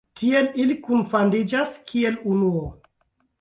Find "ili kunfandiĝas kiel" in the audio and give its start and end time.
0.63-2.19